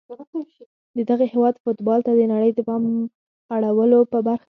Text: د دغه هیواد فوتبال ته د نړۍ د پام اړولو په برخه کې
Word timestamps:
د 0.95 0.97
دغه 1.09 1.25
هیواد 1.33 1.55
فوتبال 1.63 1.99
ته 2.07 2.11
د 2.15 2.21
نړۍ 2.33 2.51
د 2.53 2.59
پام 2.67 2.83
اړولو 3.55 3.99
په 4.11 4.17
برخه 4.27 4.37
کې 4.37 4.39